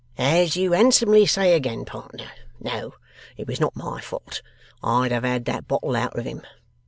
[0.17, 2.31] 'As you handsomely say again, partner!
[2.59, 2.95] No,
[3.37, 4.41] it was not my fault.
[4.81, 6.41] I'd have had that bottle out of him.